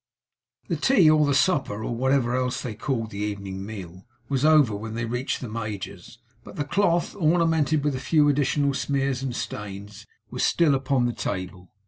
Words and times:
The 0.67 0.77
tea, 0.77 1.11
or 1.11 1.27
the 1.27 1.35
supper, 1.35 1.83
or 1.83 1.95
whatever 1.95 2.35
else 2.35 2.63
they 2.63 2.73
called 2.73 3.11
the 3.11 3.19
evening 3.19 3.63
meal, 3.63 4.07
was 4.29 4.43
over 4.43 4.75
when 4.75 4.95
they 4.95 5.05
reached 5.05 5.41
the 5.41 5.47
Major's; 5.47 6.17
but 6.43 6.55
the 6.55 6.65
cloth, 6.65 7.15
ornamented 7.15 7.83
with 7.83 7.93
a 7.95 7.99
few 7.99 8.27
additional 8.27 8.73
smears 8.73 9.21
and 9.21 9.35
stains, 9.35 10.07
was 10.31 10.41
still 10.43 10.73
upon 10.73 11.05
the 11.05 11.13
table. 11.13 11.69